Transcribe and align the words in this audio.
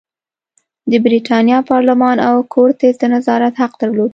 د 0.91 0.91
برېتانیا 1.05 1.57
پارلمان 1.69 2.17
او 2.29 2.35
کورتس 2.53 2.93
د 2.99 3.03
نظارت 3.13 3.53
حق 3.61 3.73
درلود. 3.81 4.09